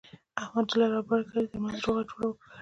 احمد 0.41 0.65
د 0.69 0.71
لر 0.79 0.91
او 0.97 1.03
بر 1.09 1.21
کلي 1.29 1.45
ترمنځ 1.51 1.79
روغه 1.85 2.01
جوړه 2.09 2.25
وکړله. 2.27 2.49